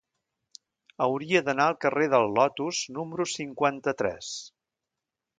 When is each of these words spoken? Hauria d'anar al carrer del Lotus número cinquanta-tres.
Hauria 1.05 1.41
d'anar 1.49 1.67
al 1.71 1.75
carrer 1.85 2.07
del 2.13 2.25
Lotus 2.37 2.79
número 2.95 3.27
cinquanta-tres. 3.33 4.31